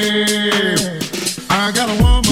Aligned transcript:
I 0.00 1.72
got 1.74 1.90
a 1.90 2.02
woman. 2.02 2.27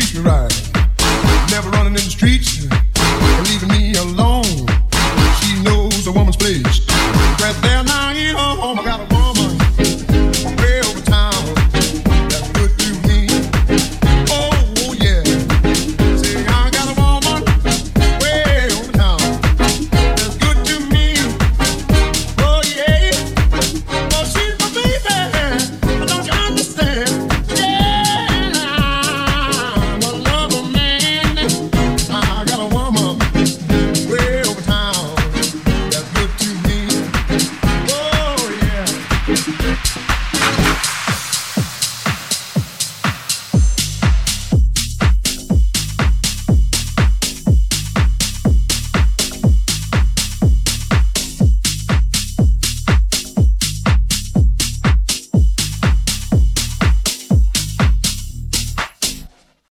treat 0.00 0.14
me 0.14 0.30
right. 0.30 0.52
Never 1.50 1.70
running 1.70 1.94
in 1.94 1.94
the 1.94 2.10
streets. 2.10 2.45